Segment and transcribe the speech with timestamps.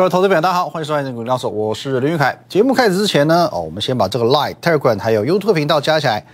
[0.00, 2.34] 各位投资朋友，大家好，欢迎收看《股教授》，我是林玉凯。
[2.48, 6.24] 节目开始之前呢，哦，我们先把这个 Line、Telegram 还有 YouTube 频道加起来。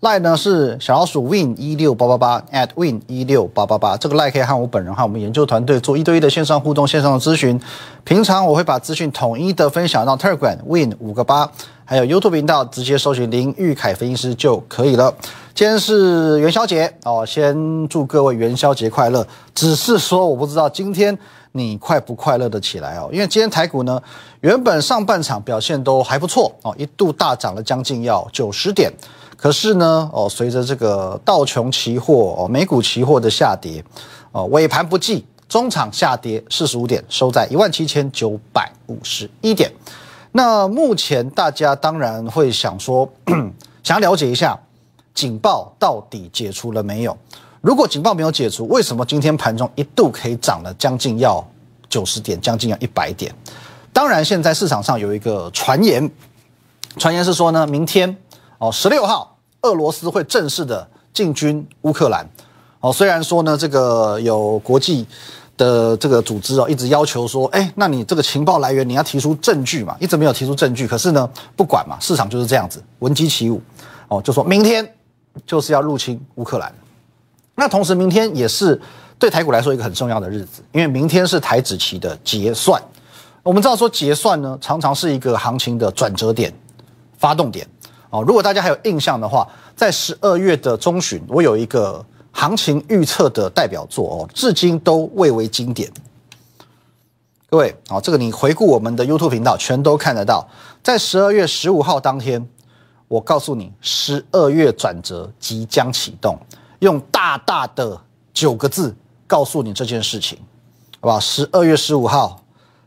[0.00, 7.60] Line 呢是小老鼠 Win 一六八八八 at Win 一六八八八，这个 Line 可以和我本人和我们研究团队做一对一的线上互动、线上的咨询。
[8.02, 11.48] 平常我会把资讯统一的分享到 Telegram Win 五个八，
[11.84, 15.14] 还有 YouTube 频道直接搜寻林玉凯分析师就可以了。
[15.54, 19.24] 今天是元宵节哦，先祝各位元宵节快乐。
[19.54, 21.16] 只是说我不知道今天。
[21.52, 23.08] 你快不快乐的起来哦？
[23.12, 24.02] 因为今天台股呢，
[24.40, 28.90] 原本上半场表现都还不错哦，一度大涨了将近要九十点。
[29.36, 33.84] 可是呢，哦，随着这个道琼期货哦，美股期货的下跌
[34.30, 39.70] 哦，尾盘不济，中场下跌四十五点，收在一万七千九百五十一点。
[40.30, 43.06] 那目前大家当然会想说，
[43.82, 44.58] 想要了解一下
[45.12, 47.14] 警报到底解除了没有？
[47.62, 51.42] 如果警报没有解除，为什么今天盘中一度可以涨了将近要
[51.88, 53.32] 九十点，将近要一百点？
[53.92, 56.10] 当然，现在市场上有一个传言，
[56.96, 58.16] 传言是说呢，明天
[58.58, 62.28] 哦，十六号，俄罗斯会正式的进军乌克兰。
[62.80, 65.06] 哦，虽然说呢，这个有国际
[65.56, 70.88] 的这个组织哦，一直要求说，哎，那你这个情报来源你要提出证据嘛，一直没有提出证据。
[70.88, 73.62] 可是呢，不管嘛，市场就是这样子，闻鸡起舞。
[74.08, 74.96] 哦，就说明天
[75.46, 76.74] 就是要入侵乌克兰。
[77.54, 78.80] 那同时，明天也是
[79.18, 82.82] 对台股来说一个很重要的日子，因为明天是台指期的结算。
[83.42, 86.52] 我们知道说结算呢，常常是一个行情的转折点、
[87.18, 87.66] 发动点。
[88.10, 95.90] 哦，如果大家还有印象的话，在十二月的中旬，我有一个行情预测的代表作哦，至今都蔚为经典。
[97.50, 100.48] 各位，哦，这个你回顾我们的 YouTube 频道，全都看得到。
[100.82, 102.46] 在十二月十五号当天，
[103.08, 106.38] 我告诉你，十二月转折即将启动。
[106.82, 107.98] 用大大的
[108.34, 108.94] 九个字
[109.24, 110.36] 告诉你这件事情，
[111.00, 111.20] 好不好？
[111.20, 112.42] 十二月十五号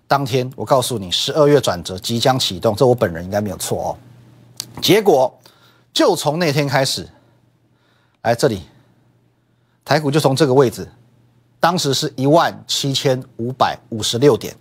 [0.05, 3.97] 当天，我告诉你十二月转折即将启动，这我本人应该没有错哦。
[4.81, 5.33] 结果
[5.93, 7.07] 就从那天开始，
[8.23, 8.63] 来这里，
[9.85, 10.85] 台股就从这个位置，
[11.61, 14.53] 当时是一万七千五百五十六点，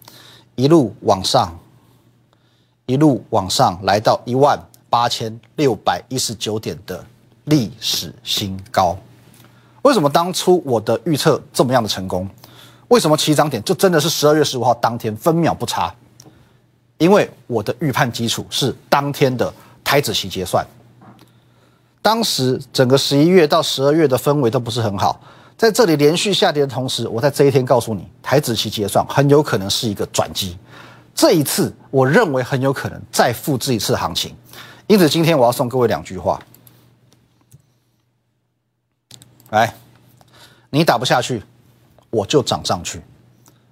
[0.54, 1.58] 一路往上，
[2.86, 4.56] 一路往上，来到一万
[4.88, 7.04] 八千六百一十九点的
[7.46, 8.96] 历史新高。
[9.84, 12.28] 为什么当初我的预测这么样的成功？
[12.88, 15.94] 为什么起涨点就真的是十二月十五号当天分秒不差？
[16.96, 19.52] 因为我的预判基础是当天的
[19.82, 20.66] 台子期结算。
[22.00, 25.20] 当时整个十一月到十二月的氛围都不是很好，
[25.56, 30.56] 在这里连续下跌的同时，我在这一天告诉你，台子期结算很有可能是一个转机。
[31.14, 34.34] 这一次，我认为很有可能再复制一次行情。
[34.86, 36.40] 因此，今天我要送各位两句话。
[39.54, 39.72] 来，
[40.70, 41.42] 你打不下去，
[42.10, 43.00] 我就涨上去。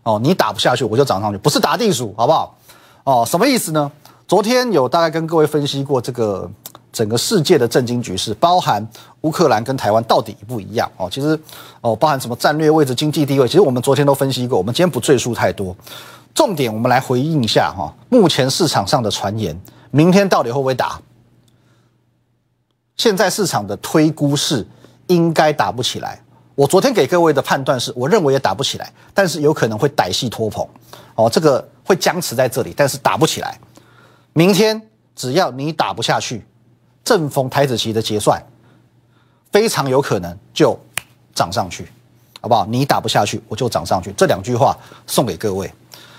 [0.04, 2.56] 哦，你打不下去，我就涨上去，不是打地鼠，好不好？
[3.04, 3.91] 哦，什么意思呢？
[4.26, 6.50] 昨天有大概跟各位分析过这个
[6.93, 8.87] 整个世界的震惊局势，包含
[9.22, 11.09] 乌克兰跟台湾到底不一样哦。
[11.10, 11.38] 其实
[11.81, 14.56] 哦，包含什么战略位置、经济地位，其实我们昨天都分析过。
[14.56, 15.76] 我们今天不赘述太多，
[16.34, 17.93] 重点我们来回应一下哈。
[18.09, 19.60] 目前市场上的传言，
[19.91, 21.00] 明天到底会不会打？
[22.97, 24.64] 现在市场的推估是。
[25.07, 26.21] 应该打不起来。
[26.55, 30.67] 我昨天给各位的判断是，我认为也打不起来，但是有可能会歹戏拖棚，
[31.15, 33.59] 哦，这个会僵持在这里，但是打不起来。
[34.35, 34.81] 明天
[35.17, 36.45] 只要你打不下去，
[37.03, 38.39] 正逢台子期的结算，
[39.51, 40.79] 非常有可能就
[41.35, 41.91] 涨上去，
[42.43, 42.67] 好不好？
[42.67, 44.12] 你打不下去，我就涨上去。
[44.12, 44.77] 这两句话
[45.07, 45.73] 送给各位。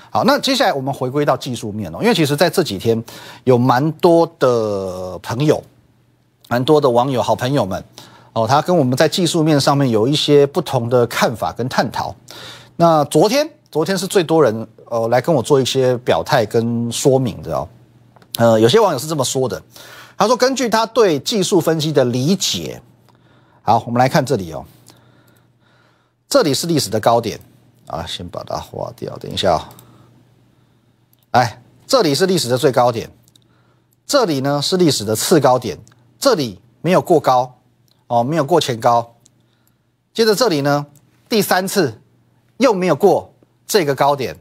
[0.10, 3.02] 好，那接下来我们回归到技术面哦，因为其实在这几天
[3.44, 5.64] 有蛮多的朋友，
[6.48, 7.84] 蛮多的网友、好朋友们。
[8.34, 12.14] 哦，他跟我们在技术面上面有一些不同的看法跟探讨。
[12.76, 17.68] 那昨天，昨天是最多人呃来跟我做一些表态跟说明的哦。
[18.38, 19.62] 呃，有些网友是这么说的，
[20.18, 22.82] 他说根据他对技术分析的理解，
[23.62, 24.66] 好，我们来看这里哦，
[26.28, 27.40] 这里是历史的高点
[27.86, 29.70] 啊，先把它划掉，等一下啊，
[31.32, 33.12] 哎，这里是历史的最高点，
[34.08, 35.78] 这里呢是历史的次高点，
[36.18, 37.60] 这里没有过高。
[38.08, 39.16] 哦，没有过前高，
[40.14, 40.86] 接着这里呢，
[41.28, 42.00] 第三次
[42.58, 43.34] 又没有过
[43.66, 44.38] 这个高点，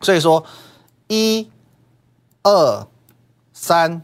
[0.00, 0.44] 所以说
[1.08, 1.48] 一、
[2.42, 2.86] 二、
[3.52, 4.02] 三，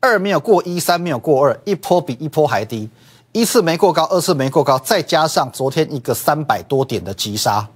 [0.00, 2.88] 二没有过一，三没有过二，一波比一波还低，
[3.32, 7.68] 一次没过高，二次没过高，再加上昨天一个三百多点的急杀，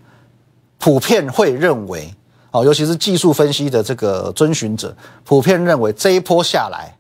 [0.78, 2.14] 普遍会认为，
[2.52, 6.96] 哦，尤其是技术分析的这个遵循者，普遍认为这一波下来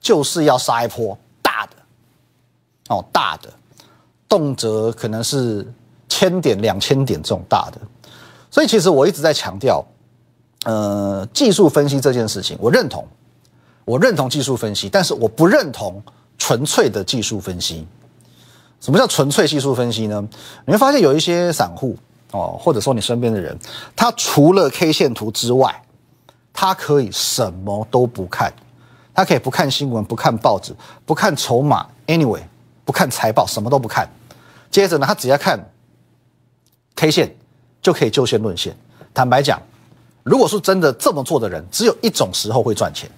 [0.00, 1.18] 就是要杀一波。
[2.88, 3.52] 哦，大的，
[4.28, 5.66] 动辄可能是
[6.08, 7.78] 千点、两千点这种大的，
[8.50, 9.84] 所以其实我一直在强调，
[10.64, 13.06] 呃，技术分析这件事情，我认同，
[13.84, 16.02] 我认同技术分析，但是我不认同
[16.36, 17.86] 纯粹的技术分析。
[18.80, 20.26] 什么叫纯粹技术分析呢？
[20.64, 21.96] 你会发现有一些散户
[22.30, 23.58] 哦，或者说你身边的人，
[23.96, 25.82] 他除了 K 线图之外，
[26.52, 28.52] 他可以什么都不看，
[29.12, 30.72] 他可以不看新闻，不看报纸，
[31.04, 32.40] 不看筹码，anyway，
[32.88, 34.08] 不看财报，什么都不看。
[34.70, 35.62] 接着呢，他只要看
[36.96, 37.36] K 线
[37.82, 38.74] 就可以就线论线。
[39.12, 39.60] 坦白讲，
[40.22, 43.10] 如果是真的这么做的人，只有一种时候会赚钱。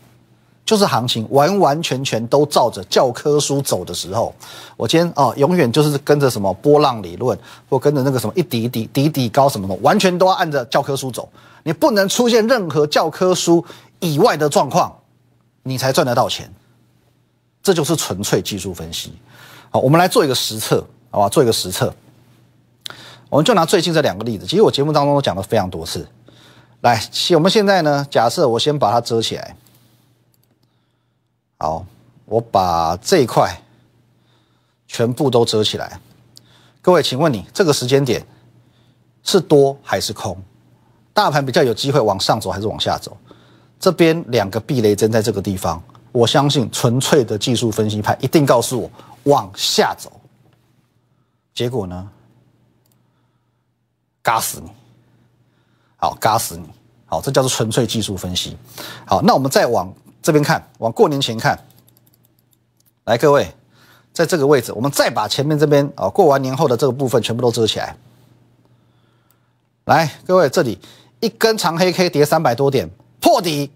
[0.66, 4.34] 就是行情完完全全都照着教科书走的时候，
[4.76, 7.38] 我今天哦，永远就是跟着什么波浪理论，
[7.68, 11.28] 或跟着那个什么一底底底底高什么的，完全都要按着教科书走。
[11.62, 13.64] 你不能出现任何教科书
[14.00, 14.92] 以外的状况，
[15.62, 16.52] 你才赚得到钱。
[17.62, 19.12] 这就是纯粹技术分析。
[19.72, 21.28] 好，我们来做一个实测，好吧？
[21.28, 21.94] 做一个实测，
[23.28, 24.44] 我们就拿最近这两个例子。
[24.44, 26.08] 其实我节目当中都讲了非常多次。
[26.80, 27.00] 来，
[27.34, 29.56] 我们现在呢，假设我先把它遮起来。
[31.58, 31.86] 好，
[32.24, 33.62] 我把这一块
[34.88, 36.00] 全部都遮起来。
[36.82, 38.26] 各位，请问你这个时间点
[39.22, 40.36] 是多还是空？
[41.12, 43.16] 大盘比较有机会往上走还是往下走？
[43.78, 45.80] 这边两个避雷针在这个地方，
[46.10, 48.90] 我相信纯粹的技术分析派一定告诉我
[49.24, 50.12] 往下走。
[51.54, 52.10] 结果呢？
[54.22, 54.70] 嘎死你！
[55.96, 56.68] 好，嘎死你！
[57.06, 58.56] 好，这叫做纯粹技术分析。
[59.06, 59.92] 好，那我们再往。
[60.22, 61.58] 这边看，往过年前看，
[63.04, 63.54] 来各位，
[64.12, 67.96] 在这个位置，我们再把前面这边啊过完年后的这个部分全部都遮起来。
[69.86, 70.78] 来，各位，这里
[71.20, 73.72] 一根长黑 K 跌三百多点破底，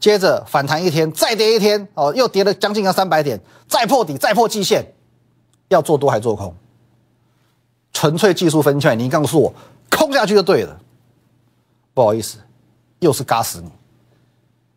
[0.00, 3.38] 接着反弹一天，再跌一天哦，又跌了将近要三百点，
[3.68, 4.84] 再破底，再破季线，
[5.68, 6.54] 要做多还做空？
[7.92, 9.52] 纯粹技术分析，你告诉我，
[9.90, 10.80] 空下去就对了。
[11.92, 12.38] 不好意思，
[13.00, 13.70] 又是嘎死你，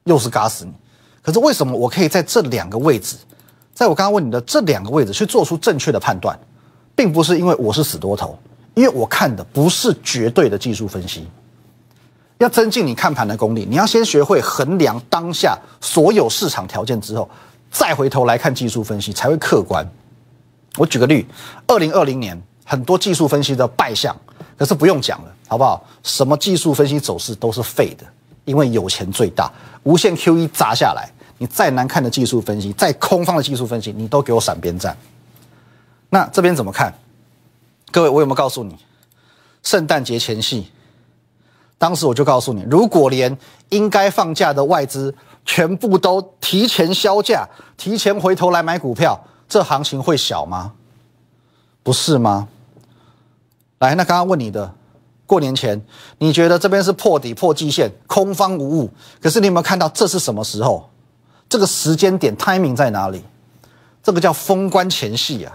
[0.03, 0.73] 又是嘎死你。
[1.21, 3.15] 可是为什么我可以在这两个位置，
[3.73, 6.37] 在我刚刚问你的这两个位置去做出正确的判断，
[6.95, 8.37] 并不是因为我是死多头，
[8.73, 11.25] 因为我看的不是绝对的技术分析。
[12.43, 17.27] 要增进你看盘的功力，你要先学会衡量当下所有市场条件之后，
[17.71, 19.85] 再回头来看技术分析才会客观。
[20.77, 21.25] 我举个例，
[21.67, 24.15] 二零二零年很多技术分析的败相，
[24.57, 25.83] 可是不用讲了，好不好？
[26.03, 28.05] 什么技术分析走势都是废的。
[28.45, 29.49] 因为有钱最大，
[29.83, 34.97] 无限 QE 砸下来，你再难看的技术分析，再空方的技术分析，你都给我闪边站。
[36.09, 36.93] 那这边怎么看？
[37.89, 38.75] 各位，我有没有告诉你，
[39.63, 40.67] 圣诞节前夕，
[41.83, 43.37] 当时我就告诉你，如果连
[43.67, 45.13] 应该放假的外资
[45.43, 47.45] 全部都提前销价，
[47.75, 50.71] 提前回头来买股票，这行情会小吗？
[51.83, 52.47] 不是吗？
[53.79, 54.73] 来，那刚刚问你的。
[55.25, 55.81] 过年前，
[56.19, 58.89] 你觉得这边是破底破季线，空方无误。
[59.21, 60.89] 可是你有没有看到这是什么时候？
[61.49, 63.21] 这个时间点 timing 在哪里？
[64.01, 65.53] 这个叫封关前戏啊！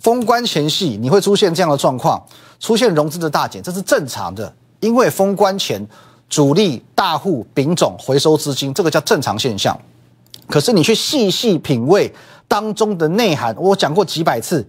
[0.00, 2.20] 封关前戏你会出现这样的状况，
[2.58, 5.80] 出现融资的大减，这是正常的，因为封关前
[6.28, 9.78] 主力大户丙种回收资金，这个叫正常现象。
[10.48, 12.12] 可是你去细细品味
[12.48, 14.66] 当中的内涵，我讲过几百次，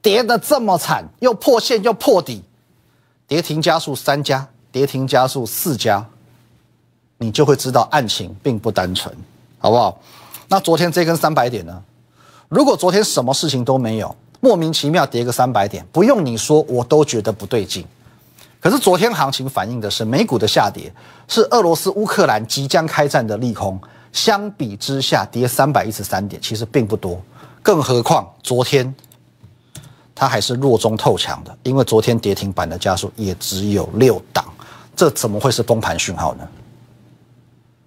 [0.00, 2.42] 跌得这么惨，又破线又破底。
[3.26, 6.06] 跌停加速三家，跌停加速四家，
[7.18, 9.12] 你就会知道案情并不单纯，
[9.58, 9.98] 好不好？
[10.46, 11.82] 那昨天这根三百点呢？
[12.48, 17.84] 如果昨天什么事情都没有，莫名其妙跌个三百点，不用你说，我都觉得不对劲。
[18.62, 20.90] 可是昨天行情反映的是美股的下跌，
[21.28, 23.78] 是俄罗斯乌克兰即将开战的利空，
[24.12, 27.20] 相比之下跌三百一十三点，其实并不多。
[27.62, 28.94] 更何况昨天。
[30.14, 34.44] 它还是弱中透强的，因为昨天跌停板的加速也只有六档，
[34.94, 36.46] 这怎么会是崩盘讯号呢？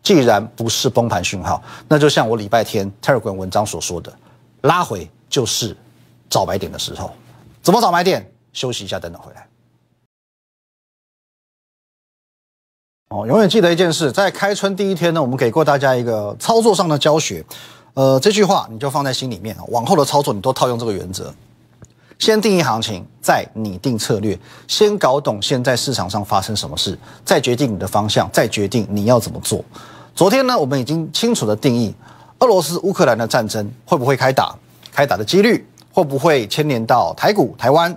[0.01, 4.11] 既然不是崩盘讯号，那就像我礼拜天 Telegram 文章所说的，
[4.61, 5.77] 拉回就是
[6.27, 7.15] 找买点的时候。
[7.61, 8.29] 怎么找买点？
[8.51, 9.47] 休息一下，等等回来。
[13.09, 17.45] 哦，永远记得一件事，在开春第一天呢，我们给过大家一个操作上的教学，
[17.93, 21.31] 呃，这句话你就放在心里面，往后的操作你都套用这个原则。
[22.17, 24.37] 先定义行情，再拟定策略。
[24.67, 29.63] 先搞懂现在市场上发生什么事，再决定你的方向，再决定你要怎么做。
[30.15, 31.93] 昨天呢，我们已经清楚的定义
[32.39, 34.55] 俄罗斯乌克兰的战争会不会开打，
[34.91, 37.95] 开打的几率会不会牵连到台股、台湾，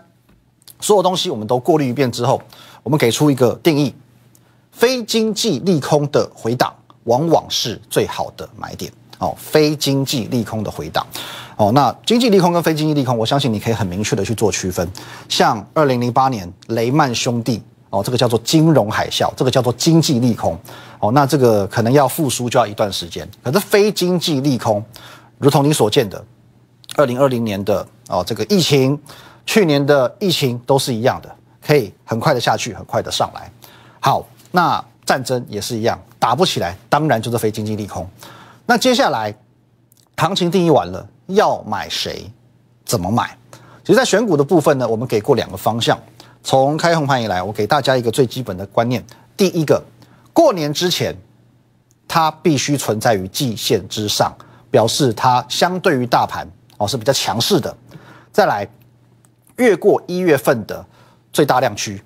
[0.80, 2.42] 所有东西我们都过滤一遍之后，
[2.82, 3.94] 我们给出一个定义：
[4.78, 8.92] 非经济利空的回档，往往是最好的买点。
[9.18, 11.04] 哦，非经济利空的回档。
[11.56, 14.88] 哦，那经济利空跟非经济利空，我相信你可以很明确的去做区分。
[15.28, 20.56] 像二零零八年雷曼兄弟哦，这个叫做金融海啸，这个叫做经济利空
[21.00, 23.28] 哦，那这个可能要复苏就要一段时间。
[23.42, 24.80] 可是非经济利空，
[25.38, 26.24] 如同你所见的，
[26.94, 28.96] 二零二零年的哦这个疫情，
[29.44, 33.50] 去年的疫情都是一样的，可以很快的下去，很快的上来。
[33.98, 38.08] 好，那战争也是一样，打不起来，当然就是非经济利空。
[38.66, 39.34] 那接下来
[40.16, 42.30] 行情定义完了，要买谁，
[42.84, 43.36] 怎么买？
[43.84, 45.98] 其实，在选股的部分呢，我们给过两个方向。
[46.42, 49.02] 从开红盘以来，我给大家一个最基本的观念：
[49.36, 49.82] 第一个，
[50.32, 51.14] 过年之前，
[52.06, 54.34] 它必须存在于季线之上，
[54.70, 57.74] 表示它相对于大盘哦是比较强势的。
[58.30, 58.68] 再来，
[59.56, 60.84] 越过一月份的
[61.32, 62.02] 最大量区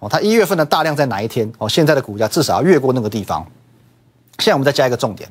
[0.00, 1.68] 哦，它一月份的大量在哪一天哦？
[1.68, 3.46] 现在的股价至少要越过那个地方。
[4.38, 5.30] 现在我们再加一个重点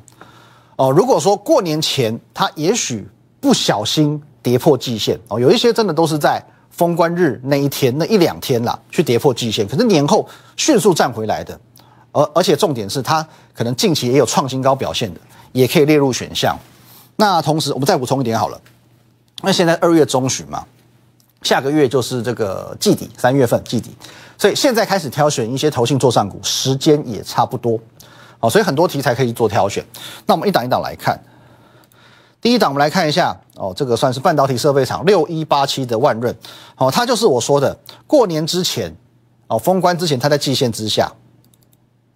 [0.76, 3.06] 哦，如果说过年前它也许
[3.40, 6.42] 不小心跌破季线哦，有一些真的都是在。
[6.70, 11.60] 封关日那一天那一两天啦，去跌破季线，可是年后迅速站回来的，
[12.12, 15.20] 而而且重点是它可能近期也有创新高表现的，
[15.52, 16.56] 也可以列入选项。
[17.16, 18.58] 那同时我们再补充一点好了，
[19.42, 20.64] 那现在二月中旬嘛，
[21.42, 23.96] 下个月就是这个季底，三月份季底，
[24.36, 27.78] 所以现在开始挑选一些投信做上股，时间也差不多，
[28.38, 29.84] 好，所以很多题材可以做挑选。
[30.26, 31.18] 那我们一档一档来看。
[32.42, 36.34] 第一档，我们来看一下哦，这个算是半导体设备厂六一八七的万润，
[36.76, 38.96] 哦，它就是我说的过年之前，
[39.46, 41.12] 哦，封关之前，它在季线之下。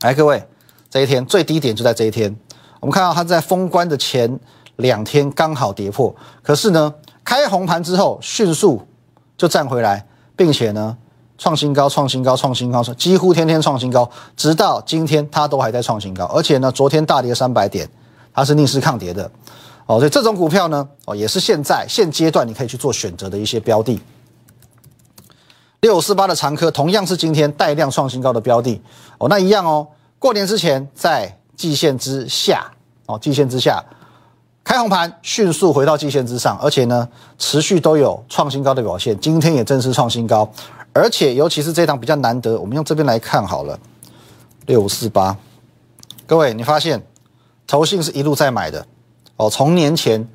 [0.01, 0.43] 来，各位，
[0.89, 2.35] 这一天最低点就在这一天，
[2.81, 4.41] 我们看到它在封关的前
[4.77, 8.83] 两天刚好跌破，可是呢，开红盘之后迅速
[9.37, 10.97] 就站回来，并且呢，
[11.39, 17.89] 创新高，创新高，创新高，几乎天天创新高，直到今天它都还在创新高，而且呢，昨天大跌三百点，
[18.33, 19.31] 它是逆势抗跌的。
[19.87, 24.01] 哦，所以这种股票呢，哦，也是现在现阶段你可以去做选择的一些标的。
[25.81, 28.81] 六四八的长科同样是今天带量创新高的标的，
[29.19, 29.87] 哦，那一样哦。
[30.19, 32.73] 过年之前在季线之下，
[33.05, 33.85] 哦，季线之下
[34.65, 37.07] 开红盘，迅速回到季线之上，而且呢，
[37.39, 39.17] 持续都有创新高的表现。
[39.21, 40.51] 今天也正式创新高，
[40.95, 43.79] 而且尤其是这档比较难得，我们用这边来看好了，
[44.65, 45.37] 六五四八，
[46.27, 47.05] 各位你发现
[47.67, 48.85] 投信是一路在买的。
[49.37, 50.27] 哦，从年前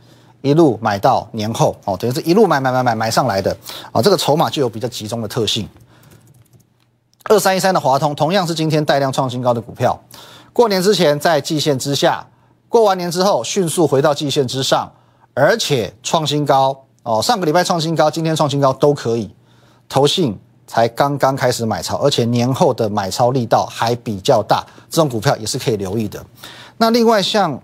[0.41, 3.57] 一路买到年后，哦，等于是一路买买买买买上来的，
[3.91, 5.67] 啊，这个筹码就有比较集中的特性。
[7.24, 10.00] 二三一三的华通同样是今天带量创新高的股票，
[10.53, 12.27] 过年之前在季线之下，
[12.70, 14.90] 过完年之后迅速回到季线之上，
[15.34, 19.30] 而且创新高，哦，上个礼拜创新高，今天创新高都可以。
[19.90, 26.26] 投信才刚刚开始买超，而且年后的买超力道还比较大，这种股票也是可以留意的。
[26.78, 27.62] 那另外像。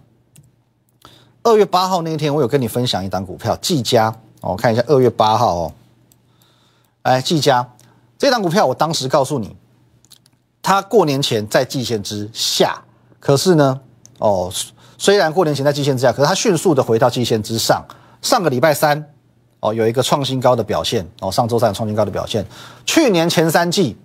[1.48, 4.12] 二月八号那一天，我有跟你分享一档股票，技嘉。
[4.42, 5.74] 我看一下二月八号哦，
[7.04, 7.72] 哎，技嘉
[8.18, 9.56] 这档股票，我当时告诉你，
[10.64, 12.82] 它过年前在季线之下，
[13.20, 13.80] 可是呢，
[14.18, 14.52] 哦，
[14.98, 17.84] 虽然过年前在季线之下，可是它迅速的回到季线之上。
[18.22, 19.06] 上个礼拜三，
[19.60, 22.46] 哦，有一个创新高的表现，哦，上周三创新高的表现。
[22.86, 23.96] 去年前三季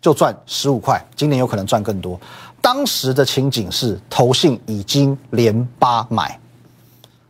[0.00, 2.20] 就赚十五块，今年有可能赚更多。
[2.60, 6.38] 当时的情景是，投信已经连八买。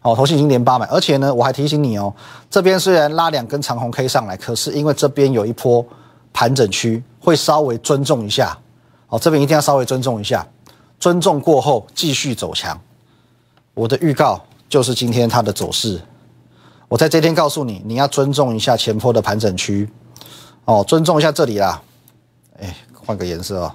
[0.01, 2.13] 好，头信已经连八买，而且呢，我还提醒你哦，
[2.51, 5.87] 这边虽然拉两根长红 K 上来，可是因为这边有一波
[6.33, 8.57] 盘整区，会稍微尊重一下。
[9.07, 10.47] 好，这边一定要稍微尊重一下，
[11.01, 12.81] 尊重过后继续走强。
[13.75, 16.01] 我的预告就是今天它的走势，
[16.87, 19.89] 我在这天告诉你，你要尊重一下前坡的盘整区，
[20.67, 21.83] 哦，尊重一下这里啦。
[22.61, 23.75] 哎，换个颜色哦，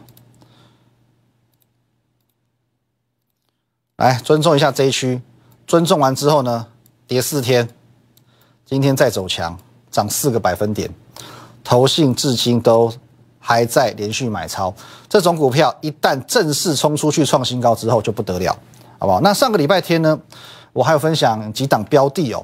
[3.96, 5.20] 来尊重一下这一区。
[5.66, 6.68] 尊重完之后呢，
[7.08, 7.68] 跌四天，
[8.64, 9.58] 今天再走强，
[9.90, 10.94] 涨四个百分点，
[11.64, 12.94] 投信至今都
[13.48, 14.74] 还在连续买超，
[15.08, 18.58] 这种股票一旦正式冲出去创新高之后就不得了，
[18.98, 19.22] 好不好？
[19.22, 20.20] 那上个礼拜天呢，
[20.74, 22.44] 我还有分享几档标的哦，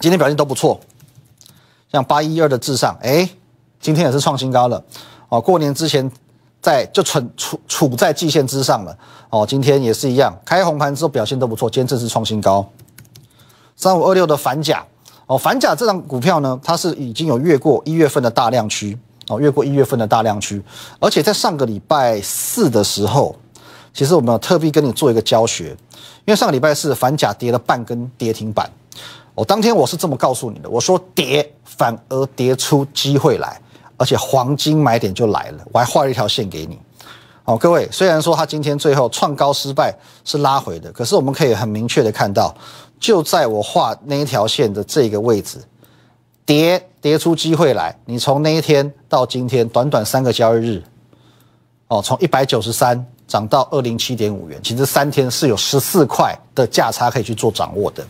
[0.00, 0.80] 今天表现都不错，
[1.92, 3.30] 像八一二的至上，哎，
[3.80, 4.82] 今天也是创新高了，
[5.28, 6.10] 哦，过年之前。
[6.60, 8.98] 在就存处处在季线之上了
[9.30, 12.68] 哦，今天也是一样，开红盘之后表现都不错，今天正式创新高。
[13.76, 14.84] 三五二六的反甲
[15.28, 18.98] 哦，反甲这张股票呢，它是已经有越过一月份的大量区
[19.28, 20.62] 哦，越过一月份的大量区，
[20.98, 23.36] 而且在上个礼拜四的时候，
[23.94, 25.76] 其实我们特地跟你做一个教学，
[26.24, 28.70] 因为上个礼拜四反甲跌了半根跌停板，
[29.34, 33.60] 我当天我是这么告诉你的，我说跌反而跌出机会来。
[34.00, 36.78] 而且黄金买点就来了，我还画了一条线给你。
[37.42, 39.92] 好，各位，虽然说它今天最后创高失败
[40.24, 42.54] 是拉回的，可是我们可以很明确的看到，
[43.00, 45.58] 就在我画那一条线的这个位置，
[46.46, 50.82] 跌跌出机会来，你从那一天到今天，短短三个交易日，
[51.88, 58.04] 哦，从一百九十三涨到二零七点五元，其实三天是有十四块的价差可以去做掌握的。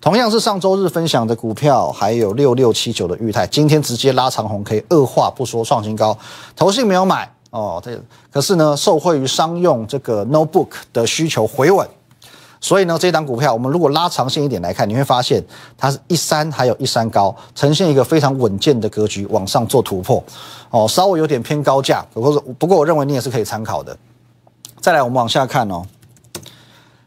[0.00, 6.16] 同样是上周日分享的股票，还有六六七九的裕泰，今天直接拉长红 K，二话不说创新高，
[6.54, 7.98] 投信没有买哦，这
[8.30, 11.88] 可是呢，受惠于商用这个 notebook 的需求回稳。
[12.66, 15.40] 所以呢，这档股票我们如果拉长线一点来看，你会发现
[15.78, 20.20] 它是一山还有一山高，呈现一个非常稳健的格局，往上做突破。
[20.70, 23.96] 哦，稍微有点偏高价，不过不过我认为你也是可以参考的。
[24.80, 25.86] 再来，我们往下看哦，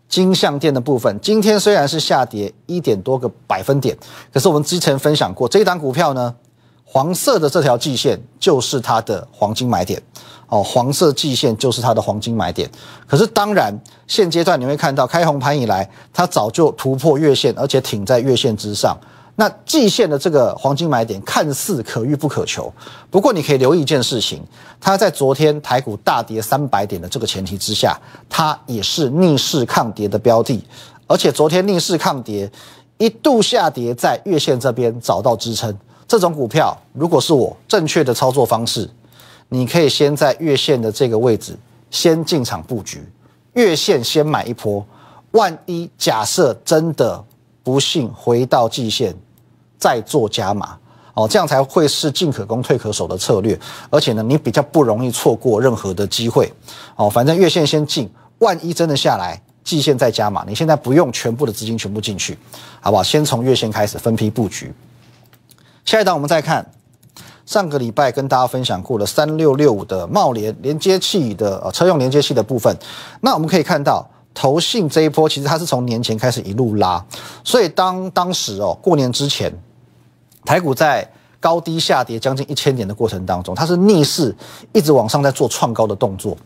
[0.07, 3.97] 金相店的部分，今天虽然是下跌一点多个百分点，
[4.33, 6.33] 可是我们之前分享过，这一档股票呢，
[6.85, 10.01] 黄色的这条季线就是它的黄金买点。
[10.49, 12.69] 哦，黄色季线就是它的黄金买点。
[13.07, 13.73] 可是当然，
[14.07, 18.97] 现阶段你会看到开红盘以来，它早就突破月线，而且挺在月线之上。
[19.35, 22.69] 那季线的这个黄金买点看似可遇不可求。
[23.09, 24.43] 不过你可以留意一件事情，
[24.81, 30.61] 它在昨天台股大跌三百点的这个前提之下，它也是逆势抗跌的标的。
[31.07, 32.51] 而且昨天逆势抗跌，
[32.97, 35.73] 一度下跌在月线这边找到支撑。
[36.05, 38.89] 这种股票，如果是我正确的操作方式。
[39.49, 41.57] 你可以先在月线的这个位置
[41.89, 43.03] 先进场布局，
[43.53, 44.85] 月线先买一波，
[45.31, 47.23] 万一假设真的
[47.63, 49.13] 不幸回到季线，
[49.79, 50.77] 再做加码
[51.15, 56.51] 哦，这样才会是进可攻退可守的策略，而且呢，你比较不容易错过任何的机会
[56.95, 57.09] 哦。
[57.09, 62.37] 反正月线先进，万一真的下来，季线再加码，你现在不用全部的资金全部进去，
[62.81, 63.01] 好不好？
[63.01, 64.71] 先从月线开始分批布局。
[65.85, 66.63] 下一档我们再看。
[67.49, 72.71] 上个礼拜跟大家分享过了三六六五的茂联连接器的呃车用连接器的部分，
[73.21, 77.03] 那我们可以看到投信这一波其实它是从年前开始一路拉，
[77.43, 79.51] 所以当当时哦过年之前，
[80.45, 84.35] 台股在高低下跌将近一千点的过程当中，它是逆势
[84.71, 86.37] 一直往上在做创高的动作。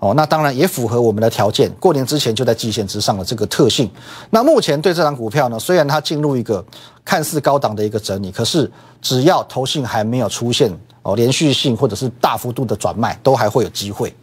[0.00, 1.68] 哦，那当然也符合我们的条件。
[1.80, 3.90] 过年之前就在季线之上的这个特性。
[4.30, 6.64] 那目前对这张股票呢，虽然它进入一个
[7.04, 8.70] 看似高档的一个整理，可是
[9.02, 10.70] 只要头性还没有出现
[11.02, 14.14] 哦连续性或者是大幅度的转卖，都还会有机会。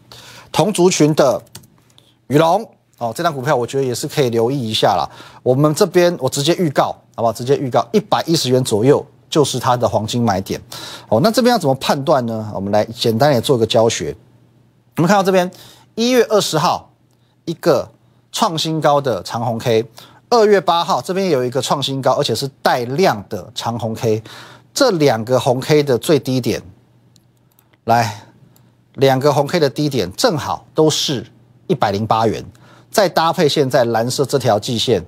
[0.49, 1.41] 同族群的
[2.27, 2.65] 宇龙
[2.97, 5.03] 哦，这张股票我觉得也是可以留意一下啦。
[5.43, 7.33] 我们这边我直接预告好不好？
[7.33, 10.57] 直接预告一百一十元左右就是它的黄金买点。
[11.09, 12.49] 哦，那这边要怎么判断呢？
[12.55, 14.15] 我们来简单也做一个教学。
[14.97, 15.49] 我们看到这边，
[15.95, 16.89] 一月二十号
[17.43, 17.89] 一个
[18.31, 19.85] 创新高的长红 K，
[20.29, 24.23] 二月八号这边有一个创新高，而且是带量的长红 K，
[24.73, 26.61] 这两个红 K 的最低点，
[27.83, 28.23] 来，
[28.93, 31.25] 两个红 K 的低点正好都是
[31.67, 32.45] 一百零八元，
[32.89, 35.05] 再搭配现在蓝色这条季线，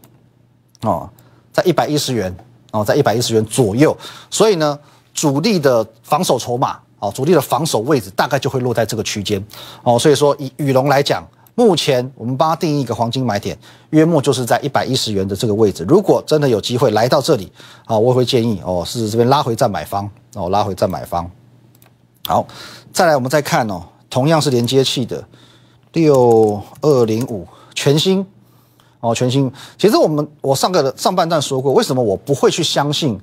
[0.82, 1.10] 哦，
[1.54, 2.36] 在一百一十元，
[2.72, 3.98] 哦，在一百一十元左右，
[4.30, 4.78] 所以呢，
[5.14, 6.78] 主力的防守筹码。
[7.00, 9.44] 哦，主力的防守位置大概就会落在这个区间，
[9.84, 13.58] 哦，所以说以羽龙来讲，目前我们帮他定义一个黄金买点，
[13.92, 15.86] 约莫就是在一百一十元的这个位置。
[15.88, 17.52] 如果真的有机会来到这里，
[17.86, 21.30] 啊，我会建议哦，是这边拉回再买方，哦，拉回再买方。
[22.26, 22.46] 好，
[22.92, 25.24] 再来我们再看哦，同样是连接器的
[25.94, 28.26] 六二零五全新，
[29.00, 29.52] 哦，全新。
[29.78, 33.20] 其实我们我上个上半段说过，为什么我不会去相信？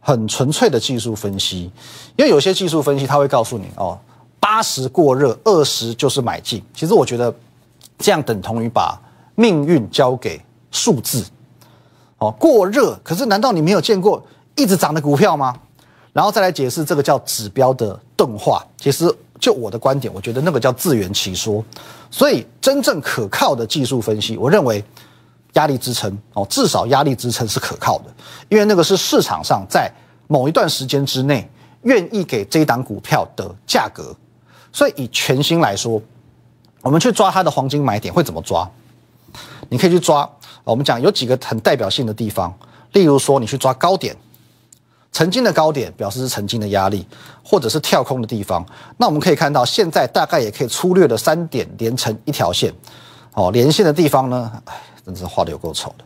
[0.00, 1.70] 很纯粹的技术分析，
[2.16, 3.98] 因为有些技术分析他会告诉你哦，
[4.40, 6.62] 八十过热，二十就是买进。
[6.72, 7.34] 其实我觉得
[7.98, 8.98] 这样等同于把
[9.34, 11.24] 命运交给数字。
[12.18, 14.24] 哦，过热，可是难道你没有见过
[14.56, 15.54] 一直涨的股票吗？
[16.12, 18.64] 然后再来解释这个叫指标的钝化。
[18.76, 21.64] 其实就我的观点，我觉得那个叫自圆其说。
[22.10, 24.82] 所以真正可靠的技术分析，我认为。
[25.54, 28.04] 压力支撑哦，至少压力支撑是可靠的，
[28.48, 29.90] 因为那个是市场上在
[30.26, 31.48] 某一段时间之内
[31.82, 34.14] 愿意给这一档股票的价格。
[34.72, 36.00] 所以以全新来说，
[36.82, 38.68] 我们去抓它的黄金买点会怎么抓？
[39.70, 40.28] 你可以去抓，
[40.62, 42.54] 我们讲有几个很代表性的地方，
[42.92, 44.14] 例如说你去抓高点，
[45.10, 47.06] 曾经的高点表示是曾经的压力，
[47.42, 48.64] 或者是跳空的地方。
[48.98, 52.72] 那我们可以看到，现在大概也可以粗略的三点连成一条线，
[53.32, 54.62] 哦，连线的地方呢？
[55.08, 56.04] 真是画的有够丑的，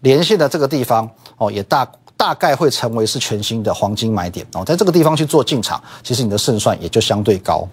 [0.00, 7.66] 连线的这个地方哦，也大大概会成为是全新的黄金买点哦，在这个地方去做进场，其实你的胜算也就相对高。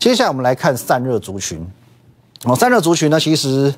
[0.00, 1.64] 接下来我们来看散热族群
[2.44, 3.72] 哦，散热族群呢，其实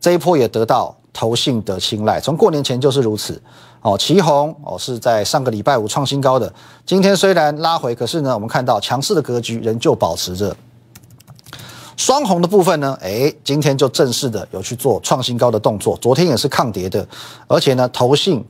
[0.00, 3.42] 这一波也得到投信的青睐，从过年前就是如此
[3.82, 3.98] 哦。
[3.98, 10.56] 旗红哦是在上个礼拜五创新高的，今天虽然拉回，可是呢，我们看到强势的格局仍旧保持着。
[11.96, 12.96] 双红的部分呢？
[13.00, 15.96] 哎，今天就正式的有去做创新高的动作。
[15.96, 17.06] 昨天也是抗跌的，
[17.48, 18.44] 而且呢，投信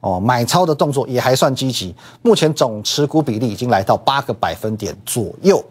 [0.00, 5.64] 哦，买超的动作也还算积极，目前总持股比例已经来到八个百分点左右。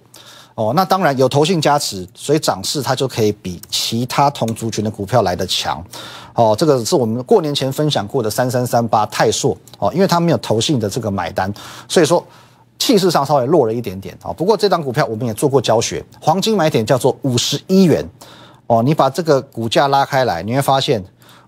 [0.55, 5.83] 哦，那当然有投信加持，所以涨势它就可以比其他同族群的股票来得强。
[6.35, 11.51] 哦，这个是我们过年前分享过的三三三八泰硕哦，因为它没有投信的这个买单，
[11.87, 12.23] 所以说
[12.83, 14.33] 气势上稍微弱了一点点啊。
[14.33, 18.05] 不过这张股票我们也做过教学，黄金买点叫做五十一元
[18.67, 21.01] 哦，你把这个股价拉开来，你会发现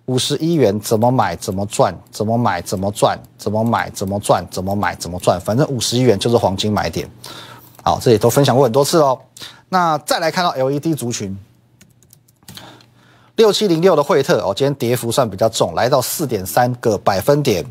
[0.06, 7.06] 五十一元怎么买怎么赚，怎么买怎么赚，怎么买怎么赚，怎么买怎么赚，反正五十一元就是黄金买点。
[7.84, 9.20] 好，这里都分享过很多次哦。
[9.68, 11.38] 那再来看到 LED 族群，
[13.36, 17.66] 六七零六的惠特哦，今天跌幅算比较重，来到四点三个百分点。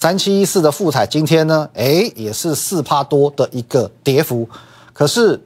[0.00, 4.48] 三七一四的富彩今天呢，哎，也是四趴多的一个跌幅。
[4.94, 5.38] 可是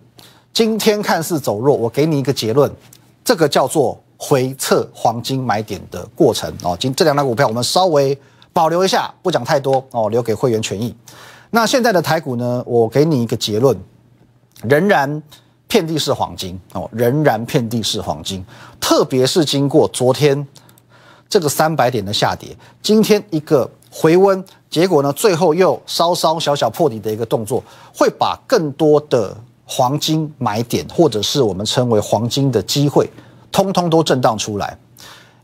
[0.52, 2.70] 今天看似走弱，我给你一个结论，
[3.24, 6.76] 这个叫做回撤黄金买点的过程哦。
[6.78, 8.16] 今这两张股票我们稍微
[8.52, 10.94] 保留一下，不讲太多哦，留给会员权益。
[11.50, 12.62] 那现在的台股呢？
[12.64, 13.76] 我给你一个结论，
[14.62, 15.20] 仍然
[15.66, 18.44] 遍地是黄金哦，仍然遍地是黄金。
[18.78, 20.46] 特别是经过昨天
[21.28, 27.62] 这个三百点的下跌，今天一个回温，结果呢，最后又稍稍小小破底的一个动作，
[27.96, 33.08] 会把更多的黄金买点，或者是我们称为黄金的机会，
[33.52, 34.76] 通通都震荡出来。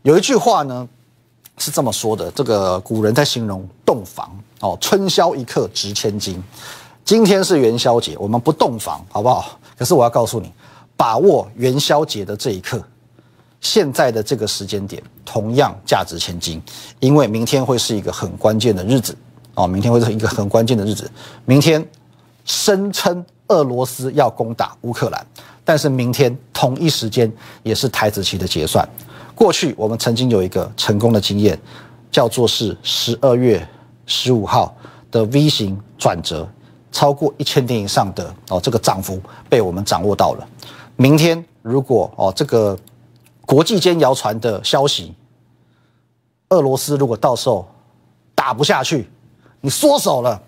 [0.01, 0.85] 有一句话呢
[1.57, 4.29] 是这么说的，这个古人在形容洞房。
[4.59, 6.43] 哦，春宵一刻值千金。
[7.05, 9.57] 今天是元宵节，我们不洞房，好不好？
[9.77, 10.51] 可是我要告诉你，
[10.97, 12.83] 把握元宵节的这一刻，
[13.61, 16.61] 现在的这个时间点同样价值千金，
[16.99, 19.15] 因为明天会是一个很关键的日子。
[19.53, 21.09] 哦，明天会是一个很关键的日子。
[21.45, 21.85] 明天
[22.43, 25.25] 声称俄罗斯要攻打乌克兰，
[25.63, 27.31] 但是明天同一时间
[27.63, 28.85] 也是台子期的结算。
[29.33, 31.57] 过去我们曾经有一个成功的经验，
[32.11, 33.65] 叫做是十二月。
[34.07, 34.75] 十五号
[35.09, 36.45] 的 V 型转折，
[36.91, 40.45] 超过一千点以上的哦，这个涨幅被我们掌握到了。
[40.97, 42.77] 明天如果哦这个
[43.51, 45.13] 国际间谣传的消息，
[46.47, 47.69] 俄罗斯如果到时候
[48.33, 49.09] 打不下去，
[49.59, 50.41] 你缩手了，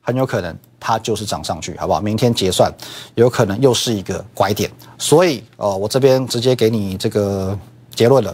[0.00, 2.00] 很有可能它就是涨上去，好不好？
[2.00, 2.72] 明天结算
[3.16, 7.58] 有可能又是一个拐点，所以哦，我这边直接给你这个
[7.92, 8.32] 结论了。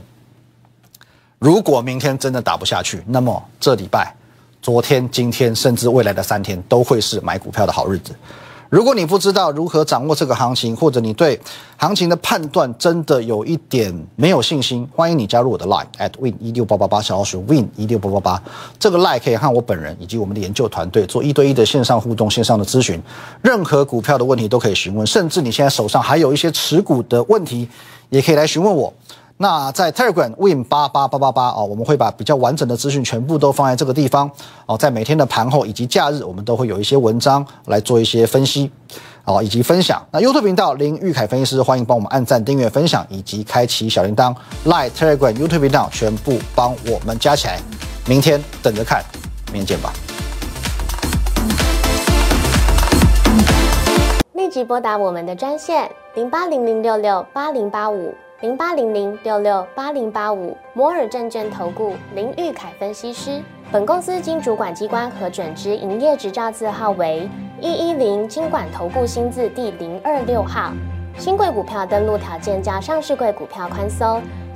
[1.38, 4.14] 如果明天真的打不下去，那么这礼拜。
[4.61, 8.14] 昨天、今天，甚至未来的三天，都会是买股票的好日子。
[8.70, 11.38] 如果你不知道如何掌握这个行情，或者你对
[11.76, 18.42] 行情的判断真的有一点没有信心，欢迎你加入我的 Line at win 一六八八八小老鼠 win 一六八八八。
[18.78, 23.02] 这个 Line 可以和我本人以及我们的研究团队做一对一的线上互动、线上的咨询，
[23.42, 27.68] 任何股票的问题都可以询问，甚至你现在手上还有一些持股的问题，
[28.09, 28.92] 也可以来询问我。
[29.42, 34.31] 那在 Telegram Win 八八八八八哦，我们会把比较完整的资讯全部都放在这个地方
[34.66, 38.70] 哦，在每天的盘后以及假日，我们都会有一些文章来做一些分析
[39.24, 40.07] 哦，以及分享。
[40.11, 44.35] 那 YouTube 频道林玉凯分析师，欢迎帮我们按赞、订阅、分享以及开启小铃铛。
[44.66, 47.59] Line Telegram YouTube 频道全部帮我们加起来，
[48.07, 49.03] 明天等着看，
[49.55, 49.90] 明天见吧。
[54.35, 58.14] 立即拨打我们的专线零八零零六六八零八五。
[58.40, 63.38] 零八零零六六八零八五摩尔证券投顾林玉凯分析师，
[63.70, 67.29] 本公司经主管机关核准之营业执照字号为
[67.61, 70.72] 一一零经管投顾新字第零二六号。
[71.18, 74.22] 新贵股票登录条件较上市贵股票宽松，